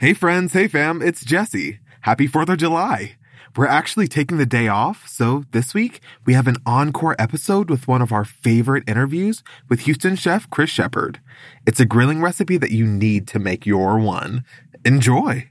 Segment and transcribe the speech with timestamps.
[0.00, 1.80] Hey friends, hey fam, it's Jesse.
[2.02, 3.16] Happy 4th of July.
[3.56, 7.88] We're actually taking the day off, so this week we have an encore episode with
[7.88, 11.20] one of our favorite interviews with Houston chef Chris Shepherd.
[11.66, 14.44] It's a grilling recipe that you need to make your one.
[14.84, 15.50] Enjoy.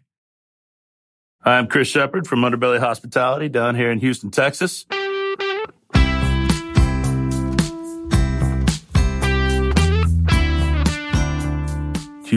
[1.44, 4.86] I'm Chris Shepherd from Underbelly Hospitality down here in Houston, Texas.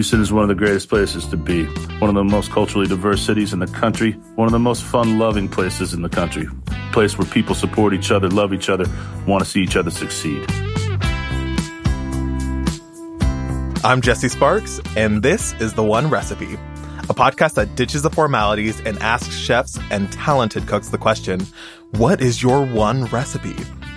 [0.01, 1.67] Houston is one of the greatest places to be.
[1.99, 4.13] One of the most culturally diverse cities in the country.
[4.35, 6.49] One of the most fun loving places in the country.
[6.69, 8.87] A place where people support each other, love each other,
[9.27, 10.47] want to see each other succeed.
[13.85, 16.55] I'm Jesse Sparks, and this is The One Recipe,
[17.11, 21.41] a podcast that ditches the formalities and asks chefs and talented cooks the question
[21.91, 23.57] What is your one recipe?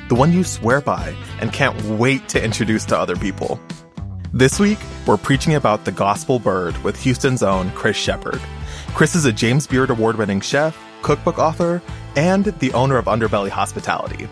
[0.09, 3.58] The one you swear by and can't wait to introduce to other people.
[4.36, 8.42] This week, we're preaching about the gospel bird with Houston's own Chris Shepherd.
[8.96, 11.84] Chris is a James Beard award winning chef, cookbook author,
[12.16, 14.28] and the owner of Underbelly Hospitality.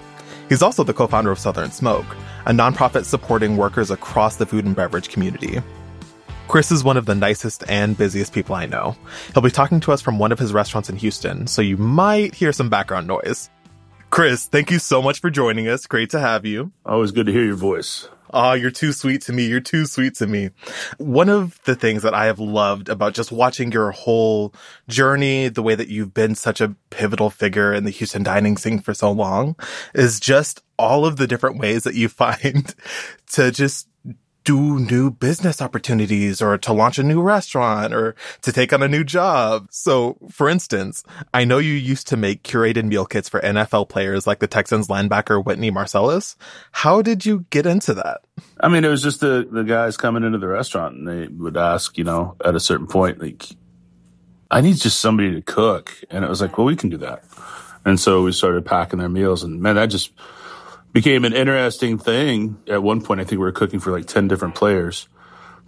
[0.49, 4.65] He's also the co founder of Southern Smoke, a nonprofit supporting workers across the food
[4.65, 5.61] and beverage community.
[6.47, 8.95] Chris is one of the nicest and busiest people I know.
[9.35, 12.33] He'll be talking to us from one of his restaurants in Houston, so you might
[12.33, 13.51] hear some background noise.
[14.09, 15.85] Chris, thank you so much for joining us.
[15.85, 16.71] Great to have you.
[16.87, 18.09] Always good to hear your voice.
[18.33, 19.45] Oh, you're too sweet to me.
[19.45, 20.51] You're too sweet to me.
[20.97, 24.53] One of the things that I have loved about just watching your whole
[24.87, 28.79] journey, the way that you've been such a pivotal figure in the Houston dining scene
[28.79, 29.55] for so long
[29.93, 32.73] is just all of the different ways that you find
[33.33, 33.87] to just
[34.51, 38.87] do new business opportunities or to launch a new restaurant or to take on a
[38.87, 39.65] new job.
[39.71, 44.27] So, for instance, I know you used to make curated meal kits for NFL players
[44.27, 46.35] like the Texans linebacker Whitney Mercilus.
[46.73, 48.23] How did you get into that?
[48.59, 51.55] I mean, it was just the, the guys coming into the restaurant and they would
[51.55, 53.45] ask, you know, at a certain point, like,
[54.49, 55.95] I need just somebody to cook.
[56.09, 57.23] And it was like, well, we can do that.
[57.85, 60.11] And so we started packing their meals and man, that just,
[60.93, 62.57] became an interesting thing.
[62.67, 65.07] At one point, I think we were cooking for like 10 different players,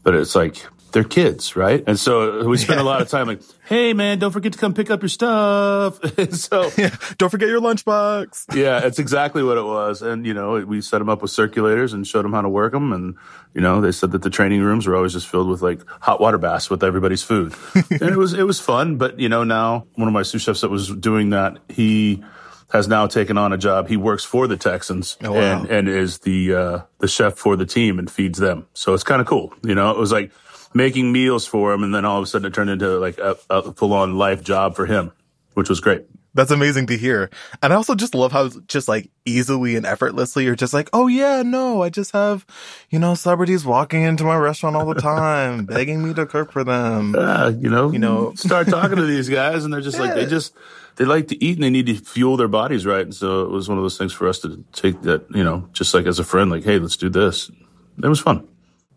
[0.03, 1.84] but it's like, they're kids, right?
[1.85, 2.84] And so we spent yeah.
[2.84, 6.00] a lot of time like, hey man, don't forget to come pick up your stuff.
[6.31, 8.56] so yeah, don't forget your lunchbox.
[8.56, 10.01] yeah, it's exactly what it was.
[10.01, 12.72] And you know, we set them up with circulators and showed them how to work
[12.73, 12.94] them.
[12.94, 13.16] And
[13.53, 16.22] you know, they said that the training rooms were always just filled with like hot
[16.22, 18.97] water baths with everybody's food, and it was it was fun.
[18.97, 22.23] But you know, now one of my sous chefs that was doing that, he
[22.73, 23.88] has now taken on a job.
[23.88, 25.39] He works for the Texans oh, wow.
[25.39, 28.66] and, and is the uh, the chef for the team and feeds them.
[28.73, 29.53] So it's kind of cool.
[29.61, 30.31] You know, it was like
[30.73, 33.38] making meals for him, and then all of a sudden it turned into like a,
[33.50, 35.12] a full on life job for him,
[35.53, 36.06] which was great.
[36.35, 37.29] That's amazing to hear.
[37.61, 41.07] And I also just love how just like easily and effortlessly you're just like, oh
[41.07, 42.45] yeah, no, I just have,
[42.89, 46.63] you know, celebrities walking into my restaurant all the time, begging me to cook for
[46.63, 47.16] them.
[47.16, 50.05] Uh, you know, you know, start talking to these guys and they're just yeah.
[50.05, 50.53] like, they just,
[50.95, 53.01] they like to eat and they need to fuel their bodies right.
[53.01, 55.69] And so it was one of those things for us to take that, you know,
[55.71, 57.51] just like as a friend, like, hey, let's do this.
[58.01, 58.47] It was fun.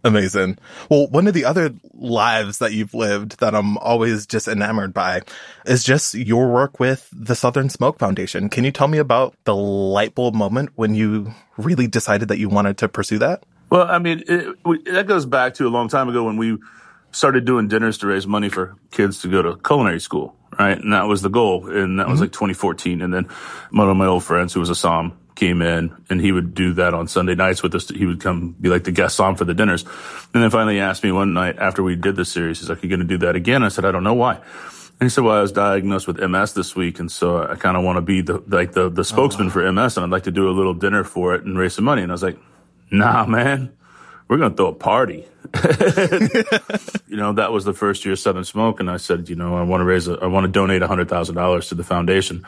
[0.06, 0.58] Amazing.
[0.88, 5.22] Well, one of the other lives that you've lived that I'm always just enamored by
[5.66, 8.48] is just your work with the Southern Smoke Foundation.
[8.48, 12.48] Can you tell me about the light bulb moment when you really decided that you
[12.48, 13.42] wanted to pursue that?
[13.68, 16.56] Well, I mean, it, that goes back to a long time ago when we
[17.10, 20.78] started doing dinners to raise money for kids to go to culinary school right?
[20.78, 21.68] And that was the goal.
[21.68, 22.10] And that mm-hmm.
[22.12, 23.02] was like 2014.
[23.02, 23.24] And then
[23.70, 26.72] one of my old friends who was a som came in and he would do
[26.74, 27.88] that on Sunday nights with us.
[27.88, 29.84] He would come be like the guest som for the dinners.
[30.34, 32.82] And then finally he asked me one night after we did the series, he's like,
[32.82, 33.62] you going to do that again?
[33.62, 34.36] I said, I don't know why.
[34.98, 36.98] And he said, well, I was diagnosed with MS this week.
[36.98, 39.52] And so I kind of want to be the, like the, the spokesman oh, wow.
[39.52, 41.84] for MS and I'd like to do a little dinner for it and raise some
[41.84, 42.02] money.
[42.02, 42.38] And I was like,
[42.90, 43.76] nah, man,
[44.28, 45.26] we're going to throw a party.
[47.06, 48.80] you know, that was the first year of Southern Smoke.
[48.80, 51.68] And I said, you know, I want to raise, a, I want to donate $100,000
[51.68, 52.46] to the foundation.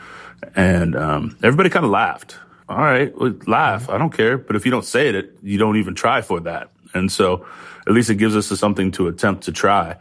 [0.55, 2.39] And, um, everybody kind of laughed.
[2.69, 3.89] All right, well, laugh.
[3.89, 4.37] I don't care.
[4.37, 6.69] But if you don't say it, you don't even try for that.
[6.93, 7.47] And so
[7.87, 9.97] at least it gives us something to attempt to try.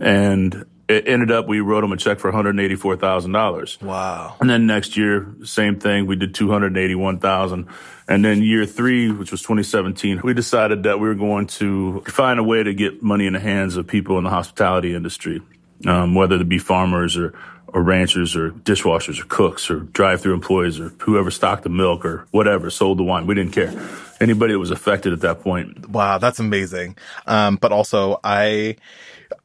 [0.00, 3.82] And it ended up we wrote them a check for $184,000.
[3.82, 4.36] Wow.
[4.38, 6.06] And then next year, same thing.
[6.06, 7.68] We did 281,000.
[8.06, 12.38] And then year three, which was 2017, we decided that we were going to find
[12.38, 15.40] a way to get money in the hands of people in the hospitality industry,
[15.86, 17.34] um, whether it be farmers or,
[17.74, 22.24] or ranchers or dishwashers or cooks or drive-through employees or whoever stocked the milk or
[22.30, 23.26] whatever, sold the wine.
[23.26, 23.74] We didn't care.
[24.20, 25.90] Anybody that was affected at that point.
[25.90, 26.96] Wow, that's amazing.
[27.26, 28.76] Um, but also I,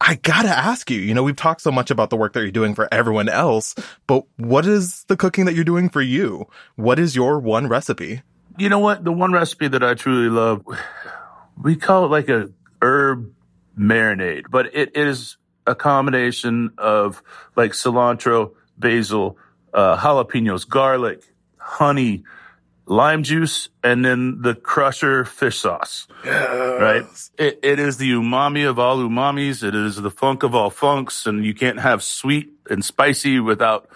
[0.00, 2.52] I gotta ask you, you know, we've talked so much about the work that you're
[2.52, 3.74] doing for everyone else,
[4.06, 6.46] but what is the cooking that you're doing for you?
[6.76, 8.22] What is your one recipe?
[8.58, 9.02] You know what?
[9.02, 10.64] The one recipe that I truly love,
[11.60, 12.50] we call it like a
[12.80, 13.32] herb
[13.76, 15.36] marinade, but it is
[15.70, 17.22] a combination of
[17.56, 19.38] like cilantro, basil,
[19.72, 21.22] uh, jalapenos, garlic,
[21.58, 22.24] honey,
[22.86, 26.08] lime juice, and then the crusher fish sauce.
[26.24, 27.04] Right?
[27.38, 29.62] It, it is the umami of all umamis.
[29.62, 33.88] It is the funk of all funks, and you can't have sweet and spicy without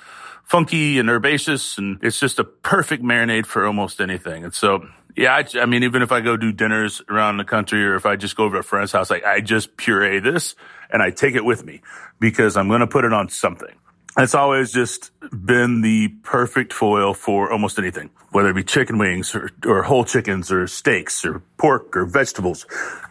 [0.45, 4.45] funky and herbaceous, and it's just a perfect marinade for almost anything.
[4.45, 4.87] And so,
[5.17, 8.07] yeah, I, I mean, even if I go do dinners around the country, or if
[8.07, 10.55] I just go over to a friend's house, like I just puree this
[10.91, 11.81] and I take it with me
[12.21, 13.75] because I'm going to put it on something.
[14.17, 19.35] It's always just been the perfect foil for almost anything, whether it be chicken wings
[19.35, 22.65] or, or whole chickens or steaks or pork or vegetables.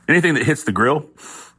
[0.07, 1.09] Anything that hits the grill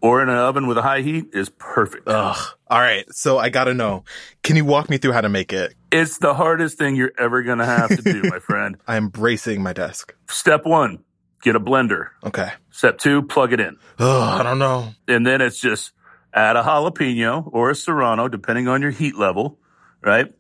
[0.05, 2.07] or in an oven with a high heat is perfect.
[2.07, 2.37] Ugh.
[2.69, 3.07] All right.
[3.11, 4.05] So I gotta know.
[4.43, 5.75] Can you walk me through how to make it?
[5.91, 8.77] It's the hardest thing you're ever going to have to do, my friend.
[8.87, 10.15] I'm bracing my desk.
[10.29, 11.05] Step one,
[11.43, 12.09] get a blender.
[12.23, 12.51] Okay.
[12.71, 13.79] Step two, plug it in.
[13.99, 14.91] Ugh, I don't know.
[15.09, 15.93] And then it's just
[16.35, 19.59] add a jalapeno or a serrano, depending on your heat level,
[20.03, 20.31] right?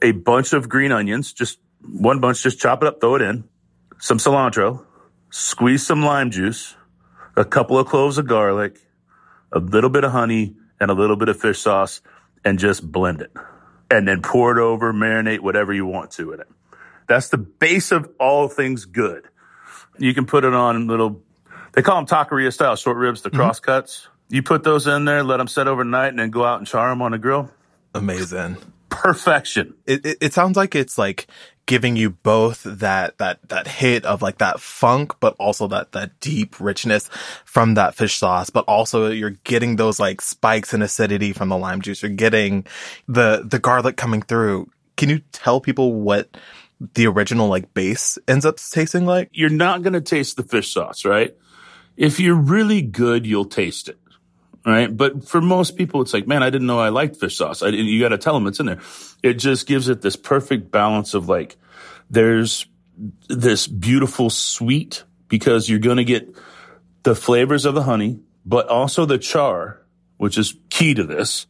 [0.00, 3.48] A bunch of green onions, just one bunch, just chop it up, throw it in.
[3.98, 4.84] Some cilantro,
[5.30, 6.76] squeeze some lime juice,
[7.34, 8.78] a couple of cloves of garlic,
[9.52, 12.00] a little bit of honey, and a little bit of fish sauce,
[12.44, 13.32] and just blend it.
[13.90, 16.48] And then pour it over, marinate whatever you want to in it.
[17.06, 19.28] That's the base of all things good.
[19.98, 21.22] You can put it on little,
[21.72, 23.38] they call them taqueria style short ribs, the mm-hmm.
[23.38, 24.08] cross cuts.
[24.28, 26.90] You put those in there, let them set overnight, and then go out and char
[26.90, 27.50] them on the grill.
[27.94, 28.58] Amazing.
[29.02, 29.74] Perfection.
[29.86, 31.26] It, it it sounds like it's like
[31.66, 36.18] giving you both that that that hit of like that funk, but also that that
[36.20, 37.08] deep richness
[37.44, 38.50] from that fish sauce.
[38.50, 42.02] But also you're getting those like spikes in acidity from the lime juice.
[42.02, 42.66] You're getting
[43.06, 44.70] the the garlic coming through.
[44.96, 46.36] Can you tell people what
[46.94, 49.30] the original like base ends up tasting like?
[49.32, 51.36] You're not going to taste the fish sauce, right?
[51.96, 53.98] If you're really good, you'll taste it.
[54.68, 54.94] Right.
[54.94, 57.62] But for most people, it's like, man, I didn't know I liked fish sauce.
[57.62, 58.80] I, you got to tell them it's in there.
[59.22, 61.56] It just gives it this perfect balance of like,
[62.10, 62.66] there's
[63.30, 66.36] this beautiful sweet because you're going to get
[67.02, 69.80] the flavors of the honey, but also the char,
[70.18, 71.46] which is key to this.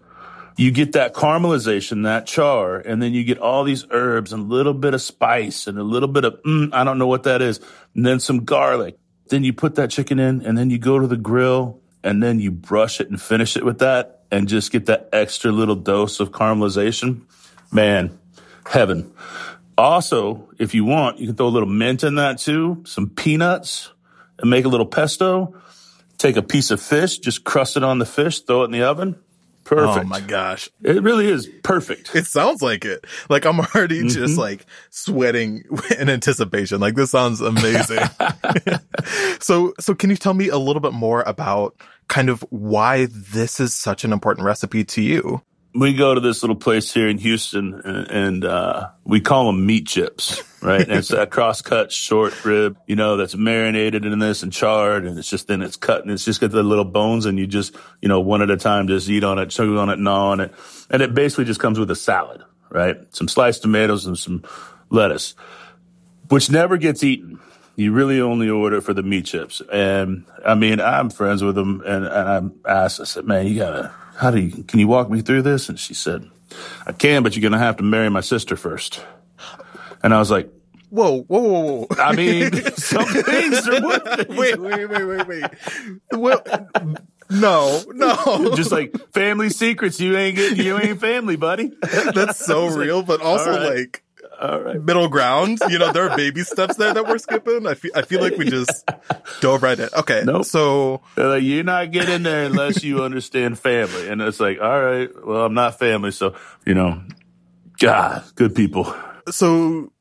[0.57, 4.55] You get that caramelization, that char, and then you get all these herbs and a
[4.55, 7.43] little bit of spice and a little bit of, mm, I don't know what that
[7.43, 7.59] is.
[7.97, 8.97] And then some garlic.
[9.27, 12.41] Then you put that chicken in and then you go to the grill and then
[12.41, 16.21] you brush it and finish it with that and just get that extra little dose
[16.21, 17.23] of caramelization.
[17.73, 18.19] Man,
[18.67, 19.13] heaven.
[19.77, 23.93] Also, if you want, you can throw a little mint in that too, some peanuts
[24.39, 25.55] and make a little pesto.
[26.19, 28.83] Take a piece of fish, just crust it on the fish, throw it in the
[28.83, 29.17] oven.
[29.69, 30.07] Perfect.
[30.07, 30.71] Oh my gosh.
[30.83, 32.15] It really is perfect.
[32.17, 33.05] It sounds like it.
[33.29, 34.09] Like I'm already mm-hmm.
[34.09, 35.63] just like sweating
[35.99, 36.81] in anticipation.
[36.81, 38.01] Like this sounds amazing.
[39.41, 41.77] so, so can you tell me a little bit more about
[42.09, 45.43] kind of why this is such an important recipe to you?
[45.75, 49.67] We go to this little place here in Houston and, and uh, we call them
[49.67, 50.81] meat chips, right?
[50.81, 55.07] and it's a cross cut short rib, you know, that's marinated in this and charred
[55.07, 57.47] and it's just, then it's cut and it's just got the little bones and you
[57.47, 60.31] just, you know, one at a time, just eat on it, chew on it, gnaw
[60.31, 60.55] on it.
[60.91, 62.97] And it basically just comes with a salad, right?
[63.15, 64.45] Some sliced tomatoes and some
[64.89, 65.35] lettuce,
[66.29, 67.41] which never gets eaten.
[67.77, 69.63] You really only order for the meat chips.
[69.73, 73.59] And I mean, I'm friends with them and, and I asked, I said, man, you
[73.59, 75.69] gotta, how do you, can you walk me through this?
[75.69, 76.29] And she said,
[76.87, 79.01] I can, but you're going to have to marry my sister first.
[80.03, 80.51] And I was like,
[80.91, 81.87] Whoa, whoa, whoa, whoa.
[81.99, 85.45] I mean, some things are what wait, wait, wait, wait, wait.
[86.13, 86.43] Well,
[87.29, 88.53] no, no.
[88.57, 91.73] Just like family secrets, you ain't getting, you ain't family, buddy.
[92.15, 93.77] That's so real, but also right.
[93.77, 94.03] like
[94.41, 94.83] right.
[94.83, 95.59] middle ground.
[95.69, 97.67] You know, there are baby steps there that we're skipping.
[97.67, 98.89] I feel, I feel like we just
[99.41, 99.89] dove right in.
[99.97, 100.23] Okay.
[100.25, 100.45] Nope.
[100.45, 104.09] So, like, you're not getting there unless you understand family.
[104.09, 106.11] And it's like, all right, well, I'm not family.
[106.11, 107.03] So, you know,
[107.79, 108.95] God, good people.
[109.31, 109.93] so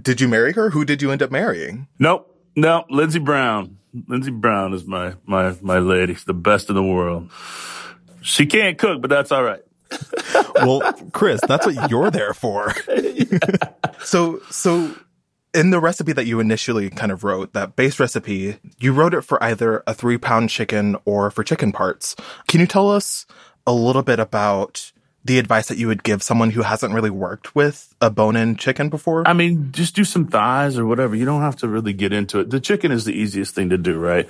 [0.00, 0.70] did you marry her?
[0.70, 1.88] Who did you end up marrying?
[1.98, 2.26] Nope.
[2.56, 2.86] Nope.
[2.90, 3.78] Lindsey Brown.
[4.06, 6.14] Lindsey Brown is my, my, my lady.
[6.14, 7.30] She's the best in the world.
[8.22, 9.62] She can't cook, but that's all right.
[10.62, 10.82] Well,
[11.12, 12.74] Chris, that's what you're there for.
[14.02, 14.94] so, so
[15.54, 19.22] in the recipe that you initially kind of wrote, that base recipe, you wrote it
[19.22, 22.14] for either a three pound chicken or for chicken parts.
[22.48, 23.26] Can you tell us
[23.66, 24.92] a little bit about
[25.22, 28.56] the advice that you would give someone who hasn't really worked with a bone in
[28.56, 29.26] chicken before?
[29.28, 31.14] I mean, just do some thighs or whatever.
[31.14, 32.48] You don't have to really get into it.
[32.48, 34.26] The chicken is the easiest thing to do, right?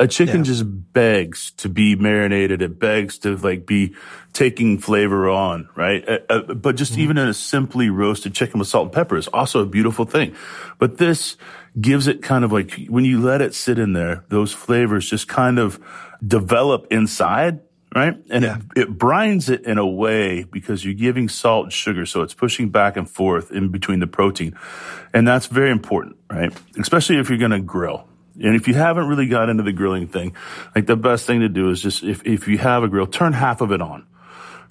[0.00, 0.42] A chicken Yeah.
[0.44, 2.60] just begs to be marinated.
[2.60, 3.94] It begs to like be
[4.32, 6.02] taking flavor on, right?
[6.08, 9.28] Uh, uh, but just even in a simply roasted chicken with salt and pepper is
[9.28, 10.34] also a beautiful thing.
[10.78, 11.36] But this
[11.80, 15.28] gives it kind of like when you let it sit in there, those flavors just
[15.28, 15.78] kind of
[16.26, 17.60] develop inside
[17.94, 18.16] right?
[18.30, 18.58] And yeah.
[18.76, 22.06] it, it brines it in a way because you're giving salt and sugar.
[22.06, 24.56] So it's pushing back and forth in between the protein.
[25.12, 26.52] And that's very important, right?
[26.78, 28.08] Especially if you're going to grill.
[28.42, 30.34] And if you haven't really got into the grilling thing,
[30.74, 33.34] like the best thing to do is just, if, if you have a grill, turn
[33.34, 34.06] half of it on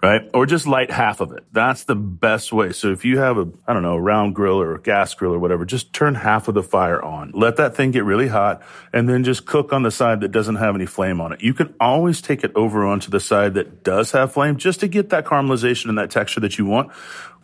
[0.02, 0.30] right?
[0.34, 1.46] Or just light half of it.
[1.52, 2.72] That's the best way.
[2.72, 5.34] So if you have a, I don't know, a round grill or a gas grill
[5.34, 7.32] or whatever, just turn half of the fire on.
[7.34, 10.56] Let that thing get really hot and then just cook on the side that doesn't
[10.56, 11.42] have any flame on it.
[11.42, 14.88] You can always take it over onto the side that does have flame just to
[14.88, 16.92] get that caramelization and that texture that you want.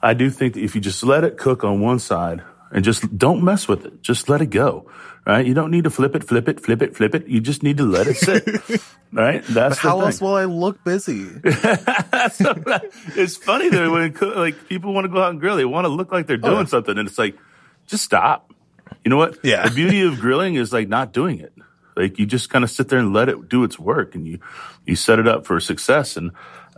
[0.01, 3.17] I do think that if you just let it cook on one side and just
[3.17, 4.89] don't mess with it, just let it go
[5.27, 5.45] right?
[5.45, 7.27] You don't need to flip it, flip it, flip it, flip it.
[7.27, 8.81] You just need to let it sit,
[9.12, 9.43] right?
[9.43, 11.27] That's how else will I look busy?
[11.43, 15.89] it's funny that when like people want to go out and grill, they want to
[15.89, 16.65] look like they're doing oh, yeah.
[16.65, 17.38] something, and it's like,
[17.88, 18.53] just stop.
[19.03, 19.38] You know what?
[19.43, 19.67] Yeah.
[19.67, 21.53] The beauty of grilling is like not doing it.
[21.97, 24.39] Like you just kind of sit there and let it do its work, and you
[24.86, 26.31] you set it up for success, and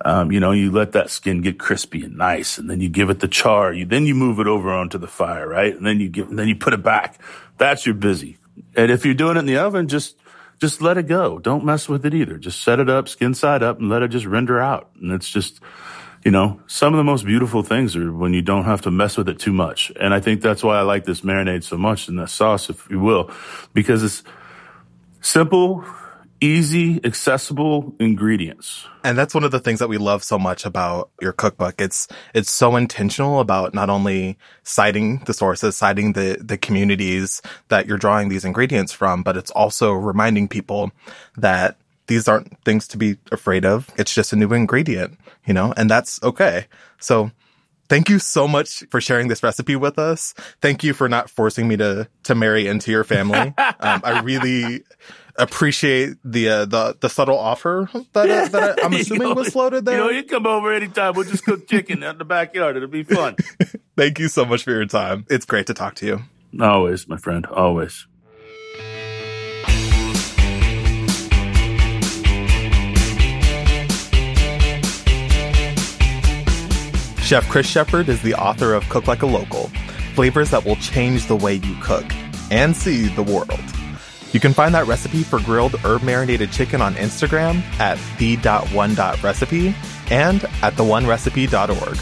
[0.05, 3.09] um, you know you let that skin get crispy and nice, and then you give
[3.09, 3.73] it the char.
[3.73, 5.75] You then you move it over onto the fire, right?
[5.75, 7.19] And then you give, then you put it back.
[7.57, 8.37] That's your busy.
[8.75, 10.15] And if you're doing it in the oven, just
[10.59, 11.39] just let it go.
[11.39, 12.37] Don't mess with it either.
[12.37, 14.89] Just set it up, skin side up, and let it just render out.
[15.01, 15.61] And it's just,
[16.23, 19.17] you know, some of the most beautiful things are when you don't have to mess
[19.17, 19.91] with it too much.
[19.99, 22.89] And I think that's why I like this marinade so much and that sauce, if
[22.89, 23.31] you will,
[23.73, 24.23] because it's
[25.21, 25.85] simple,
[26.41, 28.87] easy, accessible ingredients.
[29.03, 31.81] And that's one of the things that we love so much about your cookbook.
[31.81, 37.87] It's it's so intentional about not only citing the sources, citing the the communities that
[37.87, 40.91] you're drawing these ingredients from, but it's also reminding people
[41.37, 41.77] that
[42.07, 43.89] these aren't things to be afraid of.
[43.97, 46.65] It's just a new ingredient, you know, and that's okay.
[46.99, 47.31] So
[47.87, 50.33] thank you so much for sharing this recipe with us.
[50.61, 53.39] Thank you for not forcing me to to marry into your family.
[53.57, 54.83] um, I really
[55.39, 59.85] appreciate the uh, the the subtle offer that, uh, that I, am assuming was floated
[59.85, 59.97] there.
[59.97, 61.13] You know, you come over anytime.
[61.15, 62.75] We'll just cook chicken out in the backyard.
[62.75, 63.35] It'll be fun.
[63.97, 65.25] Thank you so much for your time.
[65.29, 66.19] It's great to talk to you.
[66.61, 67.45] Always, my friend.
[67.47, 68.05] Always.
[77.21, 79.69] Chef Chris Shepherd is the author of Cook Like a Local,
[80.15, 82.05] flavors that will change the way you cook
[82.49, 83.78] and see the world.
[84.31, 89.75] You can find that recipe for grilled herb marinated chicken on Instagram at the.one.recipe
[90.11, 91.97] and at theonerecipe.org.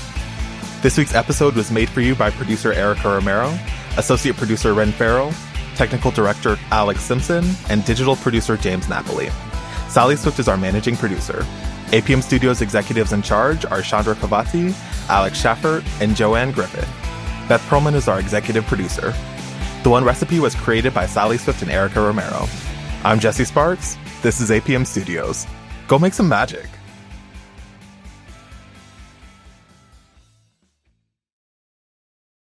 [0.82, 3.58] This week's episode was made for you by producer Erica Romero,
[3.98, 5.34] associate producer Ren Farrell,
[5.76, 9.30] technical director Alex Simpson, and digital producer James Napoli.
[9.88, 11.46] Sally Swift is our managing producer.
[11.88, 14.76] APM Studios executives in charge are Chandra Kavati,
[15.10, 16.90] Alex Schaffert, and Joanne Griffith.
[17.48, 19.14] Beth Perlman is our executive producer.
[19.84, 22.48] The One Recipe was created by Sally Swift and Erica Romero.
[23.04, 23.98] I'm Jesse Sparks.
[24.22, 25.46] This is APM Studios.
[25.88, 26.68] Go make some magic.